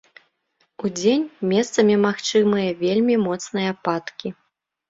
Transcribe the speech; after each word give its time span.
Удзень 0.87 1.25
месцамі 1.51 1.95
магчымыя 2.07 2.69
вельмі 2.83 3.15
моцныя 3.27 3.67
ападкі. 3.75 4.27